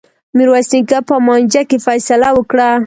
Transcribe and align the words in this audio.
میرويس 0.35 0.69
نیکه 0.75 0.99
په 1.07 1.15
مانجه 1.27 1.61
کي 1.69 1.77
فيصله 1.85 2.29
وکړه. 2.33 2.69